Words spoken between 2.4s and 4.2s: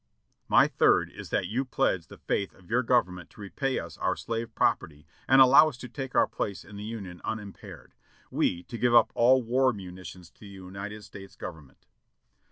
of your Government to repay us for our